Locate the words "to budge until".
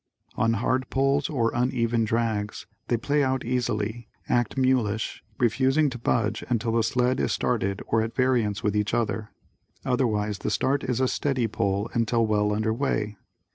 5.91-6.71